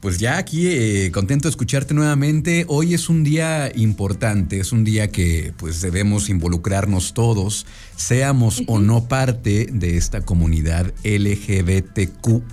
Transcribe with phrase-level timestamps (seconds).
[0.00, 2.64] Pues ya aquí eh, contento de escucharte nuevamente.
[2.68, 8.78] Hoy es un día importante, es un día que pues debemos involucrarnos todos, seamos o
[8.78, 12.44] no parte de esta comunidad LGBTQ.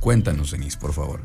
[0.00, 1.20] Cuéntanos, Denise, por favor.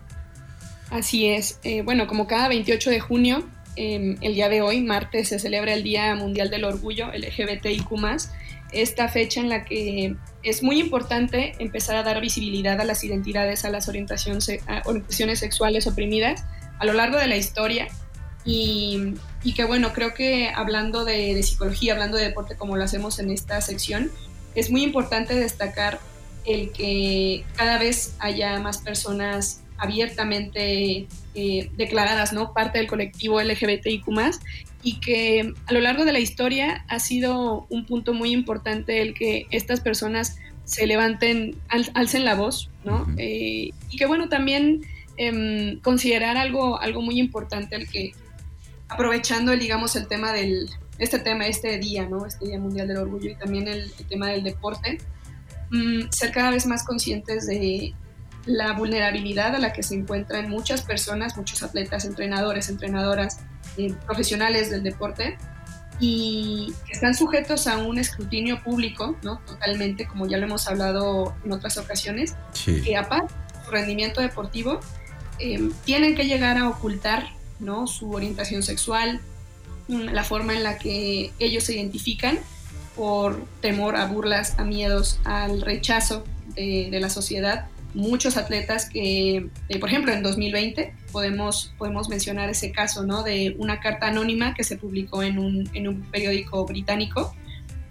[0.90, 1.58] Así es.
[1.64, 3.48] Eh, bueno, como cada 28 de junio,
[3.78, 7.92] em, el día de hoy, martes, se celebra el Día Mundial del Orgullo LGBTIQ
[8.72, 13.66] esta fecha en la que es muy importante empezar a dar visibilidad a las identidades,
[13.66, 14.46] a las orientaciones,
[15.40, 16.44] sexuales oprimidas
[16.80, 17.88] a lo largo de la historia.
[18.44, 19.16] Y,
[19.56, 23.60] que bueno, creo que hablando de, psicología, hablando de deporte como lo hacemos en esta
[23.62, 24.12] sección,
[24.54, 26.00] es muy importante destacar
[26.46, 32.54] el que cada vez haya más personas abiertamente eh, declaradas, ¿no?
[32.54, 34.08] Parte del colectivo LGBTIQ
[34.84, 39.14] y que a lo largo de la historia ha sido un punto muy importante el
[39.14, 41.56] que estas personas se levanten,
[41.94, 43.08] alcen la voz, ¿no?
[43.18, 44.82] Eh, y que bueno, también
[45.18, 48.14] em, considerar algo, algo muy importante el que
[48.88, 52.26] aprovechando, digamos, el tema del, este tema, este día, ¿no?
[52.26, 54.98] Este Día Mundial del Orgullo y también el, tema del deporte,
[55.72, 57.94] mm, ser cada vez más conscientes de
[58.46, 63.40] la vulnerabilidad a la que se encuentran muchas personas, muchos atletas, entrenadores, entrenadoras,
[63.78, 65.38] eh, profesionales del deporte
[66.00, 69.40] y que están sujetos a un escrutinio público, ¿no?
[69.40, 74.80] Totalmente, como ya lo hemos hablado en otras ocasiones, que aparte de su rendimiento deportivo,
[75.40, 77.88] eh, tienen que llegar a ocultar, ¿no?
[77.88, 79.22] Su orientación sexual,
[79.88, 82.40] mm, la forma en la que ellos se identifican
[82.96, 89.48] por temor a burlas, a miedos, al rechazo de, de la sociedad muchos atletas que,
[89.70, 93.24] eh, por ejemplo, en 2020 podemos, podemos mencionar ese caso, ¿no?
[93.24, 97.34] De una carta anónima que se publicó en un, en un periódico británico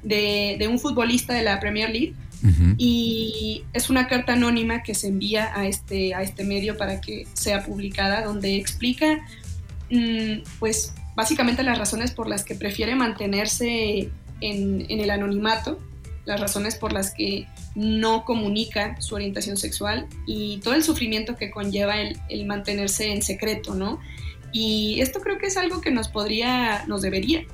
[0.03, 2.15] de, de, un futbolista de la Premier League.
[2.77, 7.27] Y es una carta anónima que se envía a este, a este medio para que
[7.33, 9.25] sea publicada, donde explica,
[9.91, 14.11] mm, pues, básicamente las razones por las que prefiere mantenerse
[14.43, 15.79] en, en el anonimato,
[16.27, 21.51] las razones por las que no comunica su orientación sexual y todo el sufrimiento que
[21.51, 24.01] conlleva el, mantenerse en secreto, ¿no?
[24.53, 27.45] Y esto creo que es algo que nos podría, nos debería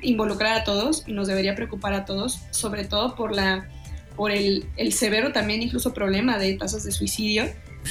[0.00, 3.68] involucrar a todos y nos debería preocupar a todos, sobre todo por la
[4.16, 7.44] por el, severo también incluso problema de tasas de suicidio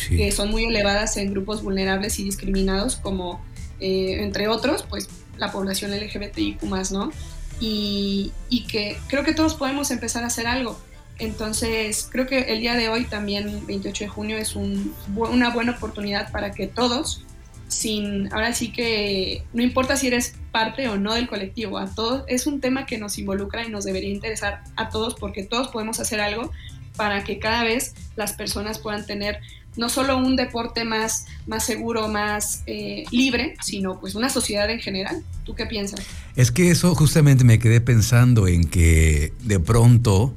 [0.10, 3.42] que son muy elevadas en grupos vulnerables y discriminados como
[3.80, 7.14] eh, entre otros pues la población LGBTIQ ¿no?
[7.62, 10.78] Y, y que creo que todos podemos empezar a hacer algo
[11.20, 16.32] entonces, creo que el día de hoy, también 28 de junio, es una buena oportunidad
[16.32, 17.24] para que todos,
[17.68, 22.24] sin, ahora sí que no importa si eres parte o no del colectivo, a todos,
[22.28, 26.00] es un tema que nos involucra y nos debería interesar a todos porque todos podemos
[26.00, 26.52] hacer algo
[26.96, 29.40] para que cada vez las personas puedan tener
[29.78, 34.80] no solo un deporte más, más seguro, más eh, libre, sino pues una sociedad en
[34.80, 35.24] general.
[35.46, 36.02] ¿Tú qué piensas?
[36.36, 40.36] Es que eso justamente me quedé pensando en que de pronto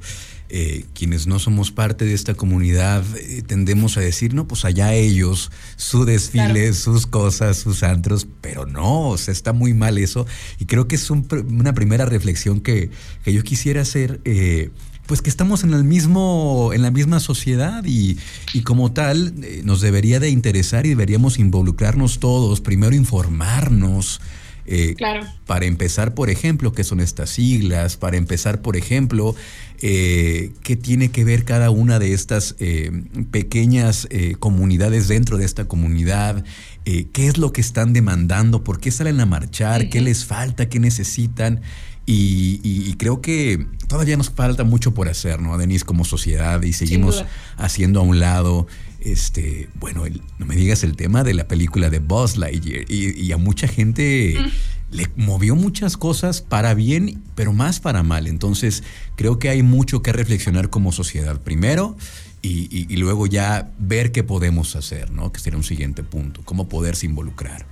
[0.53, 4.93] eh, quienes no somos parte de esta comunidad eh, tendemos a decir, no, pues allá
[4.93, 10.27] ellos, su desfile, sus cosas, sus antros, pero no, o sea, está muy mal eso.
[10.59, 12.89] Y creo que es una primera reflexión que,
[13.25, 14.19] yo quisiera hacer.
[14.25, 14.71] Eh,
[15.05, 18.17] pues que estamos en el mismo, en la misma sociedad y,
[18.65, 24.19] como tal nos debería de interesar y deberíamos involucrarnos todos, primero informarnos,
[24.65, 25.25] eh, claro.
[25.45, 29.35] Para empezar, por ejemplo, qué son estas siglas, para empezar, por ejemplo,
[29.81, 32.91] eh, qué tiene que ver cada una de estas eh,
[33.31, 34.07] pequeñas
[34.39, 36.43] comunidades dentro de esta comunidad,
[36.85, 40.79] qué es lo que están demandando, por qué salen a marchar, qué les falta, qué
[40.79, 41.61] necesitan.
[42.05, 46.61] Y, creo que todavía nos falta mucho por hacer, ¿no, Denise, como sociedad?
[46.61, 47.23] Y seguimos
[47.57, 48.67] haciendo a un lado
[49.01, 50.03] este, bueno,
[50.37, 54.35] no me digas el tema de la película de Buzz Lightyear y, a mucha gente
[54.39, 54.51] mm.
[54.95, 58.27] le movió muchas cosas para bien, pero más para mal.
[58.27, 58.83] Entonces,
[59.15, 61.97] creo que hay mucho que reflexionar como sociedad primero
[62.41, 65.31] y, luego ya ver qué podemos hacer, ¿no?
[65.31, 67.65] Que sería un siguiente punto, cómo poderse involucrar.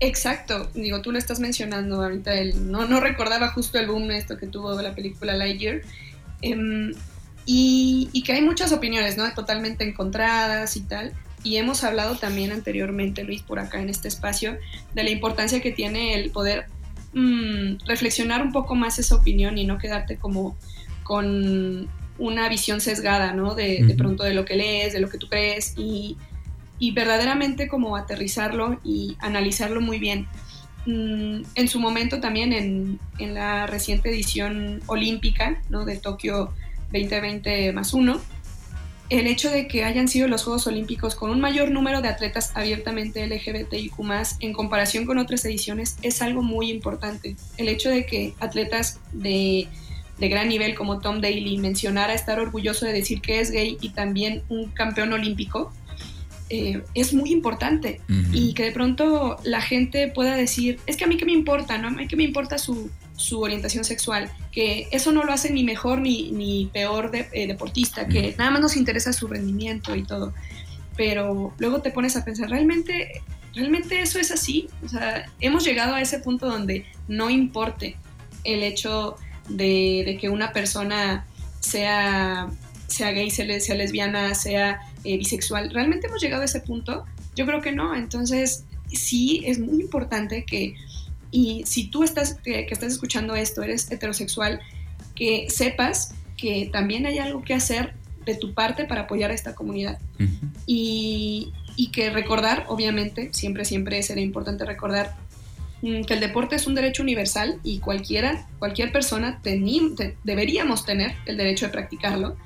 [0.00, 4.38] Exacto, digo, tú lo estás mencionando ahorita, el, no, no recordaba justo el boom esto
[4.38, 5.82] que tuvo la película Lightyear.
[6.42, 6.94] Em,
[7.52, 9.28] y, que hay muchas opiniones, ¿no?
[9.34, 11.12] Totalmente encontradas y tal.
[11.42, 14.56] Y hemos hablado también anteriormente, Luis, por acá en este espacio,
[14.94, 16.66] de la importancia que tiene el poder
[17.12, 20.56] mm, reflexionar un poco más esa opinión y no quedarte como
[21.02, 21.88] con
[22.18, 23.56] una visión sesgada, ¿no?
[23.56, 26.16] De, de pronto de lo que lees, de lo que tú crees y,
[26.78, 30.28] y verdaderamente como aterrizarlo y analizarlo muy bien.
[30.86, 35.84] Mm, en su momento también en, en, la reciente edición olímpica ¿no?
[35.84, 36.54] de Tokio
[36.92, 38.20] 2020 más uno,
[39.10, 42.52] el hecho de que hayan sido los Juegos Olímpicos con un mayor número de atletas
[42.54, 43.92] abiertamente LGBTIQ
[44.38, 47.34] en comparación con otras ediciones es algo muy importante.
[47.56, 49.66] El hecho de que atletas de,
[50.18, 54.42] gran nivel como Tom Daly mencionara estar orgulloso de decir que es gay y también
[54.48, 55.72] un campeón olímpico
[56.48, 58.00] eh, es muy importante.
[58.32, 61.78] Y que de pronto la gente pueda decir, es que a mí qué me importa,
[61.78, 61.88] ¿no?
[61.88, 65.62] A mí qué me importa su, su orientación sexual, que eso no lo hace ni
[65.62, 70.04] mejor ni, ni peor de, eh, deportista, que nada más nos interesa su rendimiento y
[70.04, 70.32] todo.
[70.96, 73.22] Pero luego te pones a pensar, ¿realmente,
[73.54, 74.68] ¿realmente eso es así?
[74.84, 77.96] O sea, hemos llegado a ese punto donde no importe
[78.44, 79.16] el hecho
[79.48, 81.26] de, que una persona
[81.60, 82.48] sea,
[82.86, 85.70] sea gay, sea, lesbiana, sea eh, bisexual.
[85.74, 87.04] ¿Realmente hemos llegado a ese punto?
[87.36, 87.94] Yo creo que no.
[87.94, 90.74] Entonces, sí es muy importante que
[91.30, 94.60] y si tú estás, que, estás escuchando esto, eres heterosexual,
[95.14, 97.94] que sepas que también hay algo que hacer
[98.24, 99.98] de tu parte para apoyar a esta comunidad.
[100.66, 105.16] y, y, que recordar, obviamente, siempre, siempre será importante recordar
[105.82, 111.36] mm, que el deporte es un derecho universal y cualquiera, cualquier persona deberíamos tener el
[111.36, 112.36] derecho de practicarlo.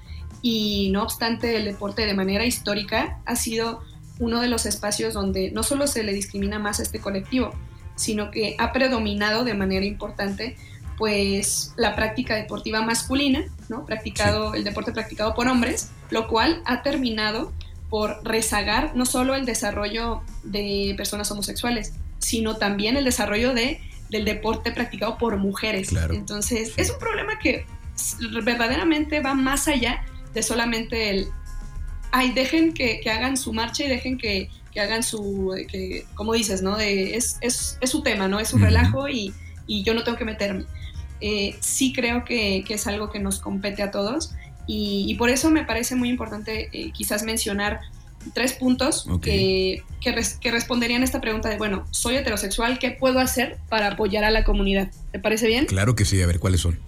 [0.42, 3.82] Y no obstante, el deporte de manera histórica ha sido
[4.18, 7.54] uno de los espacios donde no solo se le discrimina más a este colectivo,
[7.96, 10.56] sino que ha predominado de manera importante
[10.96, 13.84] pues la práctica deportiva masculina, ¿no?
[13.84, 17.52] Practicado, el deporte practicado por hombres, lo cual ha terminado
[17.90, 24.24] por rezagar no solo el desarrollo de personas homosexuales, sino también el desarrollo de, del
[24.24, 25.92] deporte practicado por mujeres.
[26.10, 27.66] Entonces, es un problema que
[28.44, 31.28] verdaderamente va más allá de solamente el,
[32.12, 36.60] ay, dejen que hagan su marcha y dejen que, que hagan su, que, como dices,
[36.60, 36.76] ¿no?
[36.76, 38.40] De, es, es, es, su tema, ¿no?
[38.40, 39.32] Es su relajo y,
[39.66, 40.64] y, yo no tengo que meterme.
[41.20, 44.34] Eh, sí creo que, que, es algo que nos compete a todos
[44.66, 47.80] y, y por eso me parece muy importante eh, quizás mencionar
[48.32, 53.58] tres puntos que, que, responderían a esta pregunta de, bueno, soy heterosexual, ¿qué puedo hacer
[53.68, 54.90] para apoyar a la comunidad?
[55.12, 55.66] ¿Te parece bien?
[55.66, 56.78] Claro que sí, a ver cuáles son.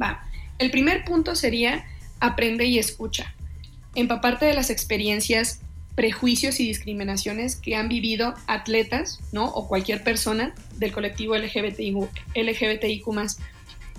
[0.00, 0.24] Va.
[0.58, 1.84] El primer punto sería
[2.20, 3.34] aprende y escucha.
[3.94, 5.60] Empaparte de las experiencias
[5.98, 9.46] prejuicios y discriminaciones que han vivido atletas, ¿no?
[9.46, 13.04] O cualquier persona del colectivo LGBTIQ, LGBTIQ+.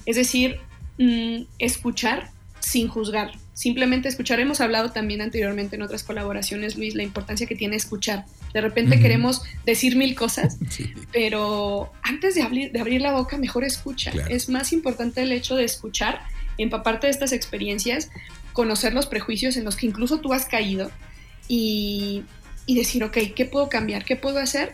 [0.06, 0.62] Es decir,
[0.98, 2.32] mm, escuchar
[2.62, 4.40] sin juzgar, simplemente escuchar.
[4.40, 8.24] Hemos hablado también anteriormente en otras colaboraciones, Luis, la importancia que tiene escuchar.
[8.54, 10.58] De repente queremos decir mil cosas,
[11.12, 14.14] pero antes de abrir, de abrir la boca, mejor escucha.
[14.30, 16.22] Es más importante el hecho de escuchar,
[16.58, 18.10] empaparte de estas experiencias,
[18.54, 20.90] conocer los prejuicios en los que incluso tú has caído
[21.50, 22.24] y,
[22.68, 24.06] decir, ok, ¿qué puedo cambiar?
[24.06, 24.74] ¿Qué puedo hacer?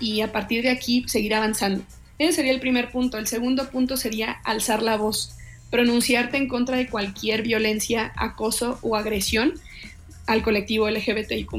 [0.00, 1.82] Y a partir de aquí seguir avanzando.
[2.18, 3.16] Ese sería el primer punto.
[3.16, 5.36] El segundo punto sería alzar la voz,
[5.70, 9.54] pronunciarte en contra de cualquier violencia, acoso o agresión
[10.26, 11.52] al colectivo LGBTIQ.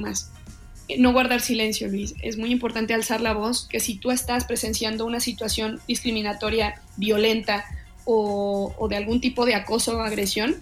[1.00, 2.14] No guardar silencio, Luis.
[2.22, 7.66] Es muy importante alzar la voz, que si tú estás presenciando una situación discriminatoria, violenta
[8.04, 10.62] o, o de algún tipo de acoso o agresión,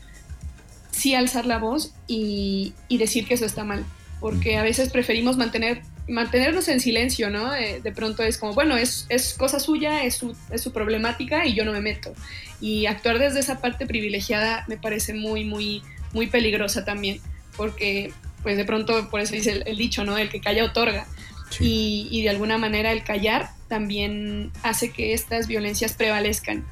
[0.96, 3.86] sí alzar la voz y, decir que eso está mal,
[4.20, 7.54] porque a veces preferimos mantener, mantenernos en silencio, ¿no?
[7.54, 11.46] Eh, de pronto es como, bueno, es, es cosa suya, es su, es su, problemática
[11.46, 12.14] y yo no me meto.
[12.62, 15.82] Y actuar desde esa parte privilegiada me parece muy, muy,
[16.14, 17.20] muy peligrosa también,
[17.58, 18.12] porque
[18.44, 20.18] pues de pronto, por eso dice el, dicho, ¿no?
[20.18, 21.08] El que calla otorga.
[21.60, 26.66] Y, y de alguna manera el callar también hace que estas violencias prevalezcan.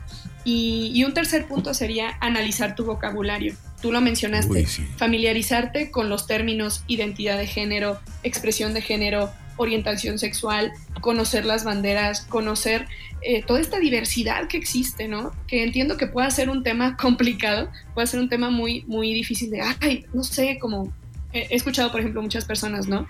[0.45, 6.25] Y, y, un tercer punto sería analizar tu vocabulario tú lo mencionaste, familiarizarte con los
[6.25, 10.71] términos identidad de género, expresión de género, orientación sexual,
[11.01, 12.87] conocer las banderas, conocer
[13.21, 15.33] eh, toda esta diversidad que existe, ¿no?
[15.47, 19.49] Que entiendo que pueda ser un tema complicado, puede ser un tema muy, muy difícil
[19.49, 20.93] de, ay, no sé, como
[21.33, 23.05] he escuchado, por ejemplo, muchas personas, ¿no?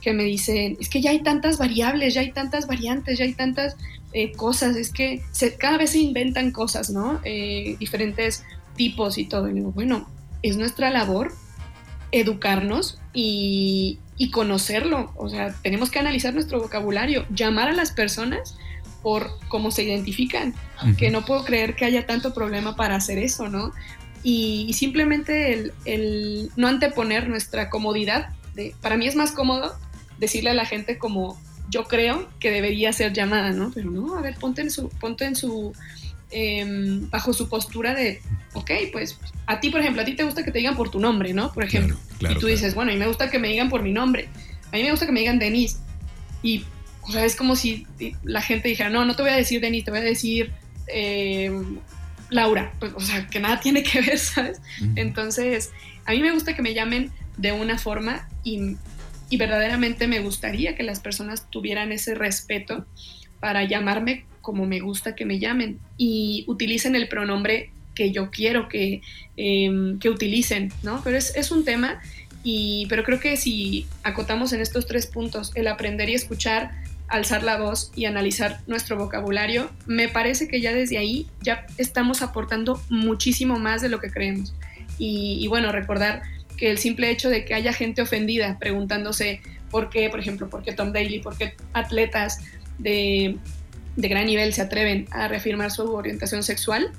[0.00, 3.34] Que me dicen, es que ya hay tantas variables, ya hay tantas variantes, ya hay
[3.34, 3.76] tantas
[4.12, 7.20] eh, cosas, es que se, cada vez se inventan cosas, ¿no?
[7.22, 8.42] Eh, diferentes
[8.80, 9.46] tipos y todo.
[9.50, 10.08] Y digo, bueno,
[10.42, 11.34] es nuestra labor
[12.12, 13.98] educarnos y,
[14.32, 15.12] conocerlo.
[15.16, 18.56] O sea, tenemos que analizar nuestro vocabulario, llamar a las personas
[19.02, 20.54] por cómo se identifican,
[20.96, 23.72] que no puedo creer que haya tanto problema para hacer eso, ¿no?
[24.22, 29.74] Y, simplemente el, no anteponer nuestra comodidad, de, para mí es más cómodo
[30.18, 33.72] decirle a la gente como yo creo que debería ser llamada, ¿no?
[33.74, 35.74] Pero no, a ver, ponte en su, ponte en su,
[36.32, 38.22] Em, bajo su postura de,
[38.52, 41.00] ok, pues a ti, por ejemplo, a ti te gusta que te digan por tu
[41.00, 41.52] nombre, ¿no?
[41.52, 41.96] Por ejemplo.
[42.20, 44.28] y tú dices, bueno, a mí me gusta que me digan por mi nombre.
[44.72, 45.78] A mí me gusta que me digan Denise.
[46.40, 46.64] Y,
[47.02, 47.84] o sea, es como si
[48.22, 50.52] la gente dijera, no, no te voy a decir Denise, te voy a decir,
[50.86, 51.78] em,
[52.30, 54.60] Laura, pues, o sea, que nada tiene que ver, ¿sabes?
[54.94, 55.70] Entonces,
[56.04, 58.76] a mí me gusta que me llamen de una forma y,
[59.30, 62.86] y verdaderamente me gustaría que las personas tuvieran ese respeto
[63.40, 68.68] para llamarme como me gusta que me llamen y utilicen el pronombre que yo quiero
[68.68, 69.02] que,
[69.36, 71.00] em, que utilicen, ¿no?
[71.04, 72.00] Pero es, es un tema,
[72.42, 76.70] y, pero creo que si acotamos en estos tres puntos, el aprender y escuchar,
[77.08, 82.22] alzar la voz y analizar nuestro vocabulario, me parece que ya desde ahí ya estamos
[82.22, 84.54] aportando muchísimo más de lo que creemos.
[84.98, 86.22] Y, y bueno, recordar
[86.56, 90.62] que el simple hecho de que haya gente ofendida preguntándose por qué, por ejemplo, por
[90.62, 92.38] qué Tom Daly, por qué atletas
[92.78, 93.36] de,
[93.96, 96.92] de gran nivel se atreven a reafirmar su orientación sexual,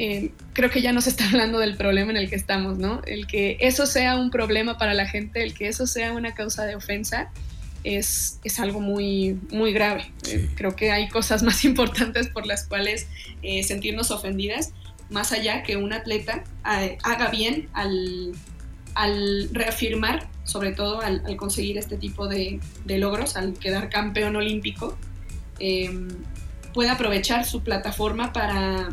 [0.00, 3.02] eh, creo que ya no se está hablando del problema en el que estamos, ¿no?
[3.04, 6.64] El que eso sea un problema para la gente, el que eso sea una causa
[6.64, 7.30] de ofensa,
[7.84, 10.10] es, es algo muy, muy grave.
[10.28, 13.08] Eh, creo que hay cosas más importantes por las cuales
[13.42, 14.72] eh, sentirnos ofendidas,
[15.10, 18.32] más allá que un atleta haga bien al,
[18.94, 24.36] al reafirmar, sobre todo al, al conseguir este tipo de, de, logros, al quedar campeón
[24.36, 24.98] olímpico,
[26.74, 28.88] puede aprovechar su plataforma para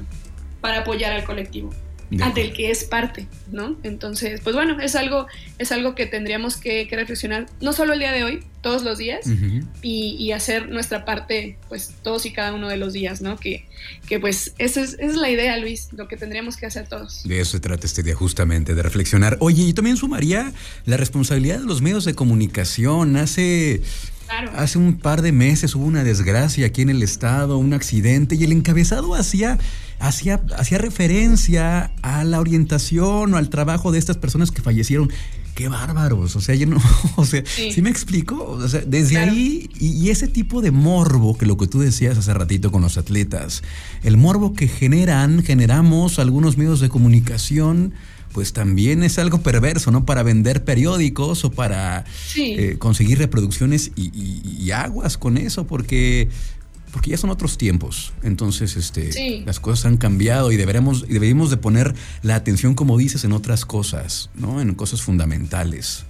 [0.61, 1.71] para apoyar al colectivo
[2.09, 3.77] del que es parte, ¿no?
[3.83, 8.11] Entonces, pues bueno, es algo, es algo que tendríamos que, reflexionar, no solo el día
[8.11, 9.27] de hoy, todos los días,
[9.83, 13.37] y, hacer nuestra parte, pues todos y cada uno de los días, ¿no?
[13.37, 13.63] Que,
[14.07, 17.21] que pues esa es, esa es, la idea, Luis, lo que tendríamos que hacer todos.
[17.25, 19.37] De eso se trata este día, justamente, de reflexionar.
[19.39, 20.51] Oye, y también sumaría
[20.85, 23.17] la responsabilidad de los medios de comunicación.
[23.17, 23.83] Hace
[24.55, 28.43] Hace un par de meses hubo una desgracia aquí en el estado, un accidente, y
[28.43, 29.59] el encabezado hacía,
[29.99, 35.11] hacía, hacía referencia a la orientación o al trabajo de estas personas que fallecieron.
[35.55, 36.81] Qué bárbaros, o sea, yo no,
[37.15, 38.43] o sea, sí, me explico?
[38.43, 42.17] O sea, desde ahí, y, y, ese tipo de morbo, que lo que tú decías
[42.17, 43.63] hace ratito con los atletas,
[44.03, 47.93] el morbo que generan, generamos algunos medios de comunicación,
[48.35, 50.03] pues también es algo perverso, ¿no?
[50.03, 52.03] Para vender periódicos o para
[52.35, 56.27] eh, conseguir reproducciones y, aguas con eso, porque,
[56.95, 58.13] porque ya son otros tiempos.
[58.23, 62.97] Entonces, este, las cosas han cambiado y deberemos, y deberíamos de poner la atención, como
[62.97, 64.61] dices, en otras cosas, ¿no?
[64.61, 66.05] En cosas fundamentales.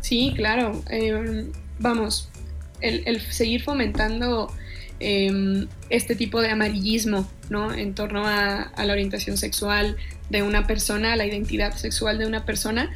[0.00, 0.82] Sí, claro.
[0.88, 2.28] Em, vamos,
[2.80, 4.52] el, seguir fomentando
[4.98, 7.72] em, este tipo de amarillismo, ¿no?
[7.72, 9.96] En torno a, la orientación sexual,
[10.28, 12.90] de una persona, la identidad sexual de una persona,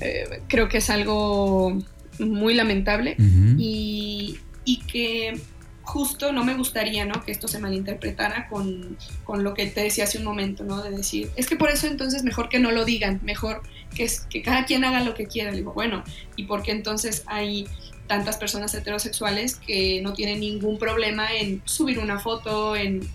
[0.00, 1.80] eh, creo que es algo
[2.18, 3.14] muy lamentable
[3.56, 4.40] y,
[4.88, 5.38] que
[5.82, 7.24] justo no me gustaría ¿no?
[7.24, 8.96] que esto se malinterpretara con,
[9.34, 10.82] lo que te decía hace un momento, ¿no?
[10.82, 13.62] de decir, es que por eso entonces mejor que no lo digan, mejor
[13.94, 15.52] que, que cada quien haga lo que quiera.
[15.52, 16.04] digo, bueno,
[16.36, 17.66] ¿y por qué entonces hay
[18.06, 23.08] tantas personas heterosexuales que no tienen ningún problema en subir una foto, en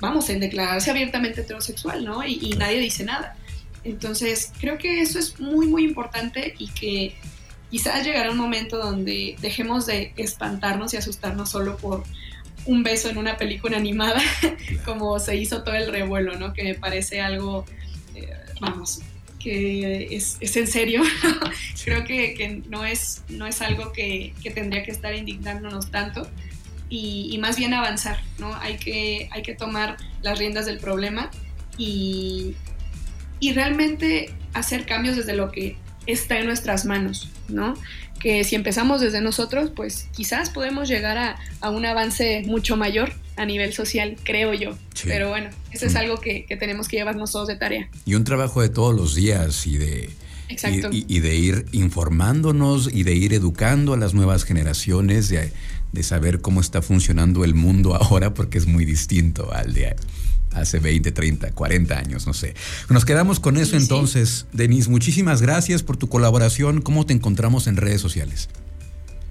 [0.00, 2.24] vamos, en declararse abiertamente heterosexual, ¿no?
[2.26, 3.36] Y, nadie dice nada.
[3.84, 7.14] Entonces, creo que eso es muy, muy importante y que
[7.70, 12.04] quizás llegará un momento donde dejemos de espantarnos y asustarnos solo por
[12.64, 14.20] un beso en una película animada,
[14.84, 16.52] como se hizo todo el revuelo, ¿no?
[16.52, 17.64] Que me parece algo,
[18.14, 18.28] eh,
[18.60, 19.00] vamos,
[19.38, 21.02] que es, es en serio.
[21.84, 26.28] Creo que, que, no, es, no es algo que, que tendría que estar indignándonos tanto
[26.90, 28.54] y, más bien avanzar, ¿no?
[28.54, 31.30] Hay que, hay que tomar las riendas del problema
[31.76, 32.54] y,
[33.40, 35.76] y realmente hacer cambios desde lo que
[36.08, 37.74] está en nuestras manos, ¿no?
[38.18, 43.12] Que si empezamos desde nosotros, pues quizás podemos llegar a, a un avance mucho mayor
[43.36, 44.76] a nivel social, creo yo.
[45.04, 45.98] Pero bueno, eso es mm.
[45.98, 47.88] algo que, que, tenemos que llevarnos todos de tarea.
[48.04, 50.10] Y un trabajo de todos los días y de,
[50.48, 55.52] y, y, de ir informándonos y de ir educando a las nuevas generaciones, de,
[55.92, 59.94] de saber cómo está funcionando el mundo ahora, porque es muy distinto al de
[60.52, 62.54] hace 20, 30, 40 años, no sé.
[62.88, 64.46] Nos quedamos con eso entonces.
[64.52, 66.80] Denise, muchísimas gracias por tu colaboración.
[66.80, 68.48] ¿Cómo te encontramos en redes sociales?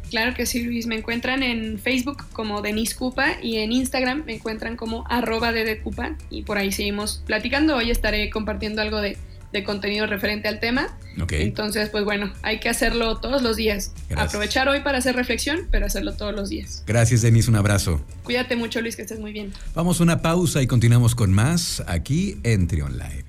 [0.10, 0.88] Claro que sí, Luis.
[0.88, 5.80] Me encuentran en Facebook como Denise Cupa y en Instagram me encuentran como arroba de
[5.82, 7.76] Cupa y por ahí seguimos platicando.
[7.76, 9.18] Hoy estaré compartiendo algo de
[9.52, 10.98] de contenido referente al tema.
[11.30, 13.92] Entonces, pues bueno, hay que hacerlo todos los días.
[14.16, 16.84] Aprovechar hoy para hacer reflexión, pero hacerlo todos los días.
[16.86, 17.50] Gracias, Denise.
[17.50, 18.02] Un abrazo.
[18.24, 19.52] Cuídate mucho, Luis, que estés muy bien.
[19.74, 23.26] Vamos a una pausa y continuamos con más aquí en Trion Live.